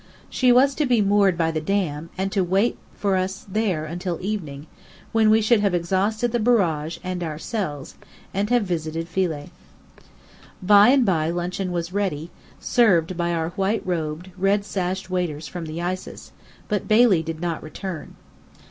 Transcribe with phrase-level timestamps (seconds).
[0.31, 4.17] She was to be moored by the Dam, and to wait for us there until
[4.19, 4.65] evening,
[5.11, 7.93] when we should have exhausted the Barrage and ourselves;
[8.33, 9.51] and have visited Philae.
[10.59, 15.67] By and by luncheon was ready, served by our white robed, red sashed waiters from
[15.67, 16.31] the Isis,
[16.67, 18.15] but Bailey did not return.